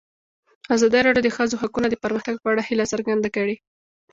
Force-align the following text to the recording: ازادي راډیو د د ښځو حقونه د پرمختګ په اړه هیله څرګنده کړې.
ازادي 0.75 0.99
راډیو 1.05 1.17
د 1.25 1.27
د 1.27 1.29
ښځو 1.37 1.55
حقونه 1.61 1.87
د 1.89 1.95
پرمختګ 2.03 2.35
په 2.39 2.47
اړه 2.51 2.61
هیله 2.69 2.85
څرګنده 2.91 3.29
کړې. 3.35 3.55